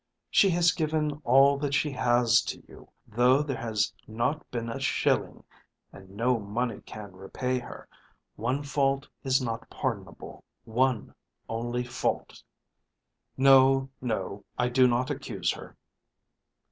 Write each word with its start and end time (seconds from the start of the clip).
She 0.31 0.49
has 0.49 0.71
given 0.71 1.21
all 1.23 1.59
that 1.59 1.75
she 1.75 1.91
has 1.91 2.41
to 2.45 2.57
you, 2.67 2.89
though 3.07 3.43
there 3.43 3.59
has 3.61 3.93
not 4.07 4.49
been 4.49 4.67
a 4.67 4.79
shilling, 4.79 5.43
and 5.93 6.09
no 6.09 6.39
money 6.39 6.81
can 6.87 7.11
repay 7.15 7.59
her. 7.59 7.87
One 8.35 8.63
fault 8.63 9.07
is 9.23 9.43
not 9.43 9.69
pardonable, 9.69 10.43
one 10.63 11.13
only 11.47 11.83
fault." 11.83 12.41
"No, 13.37 13.89
no. 14.01 14.43
I 14.57 14.69
do 14.69 14.87
not 14.87 15.11
accuse 15.11 15.51
her." 15.51 15.77